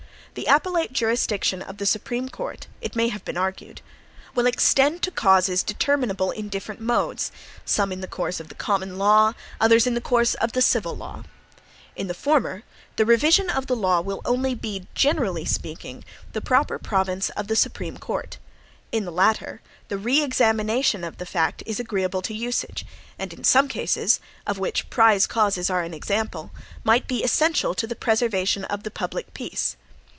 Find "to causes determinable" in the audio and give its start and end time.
5.01-6.31